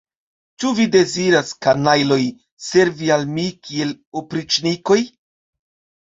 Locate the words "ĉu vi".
0.61-0.85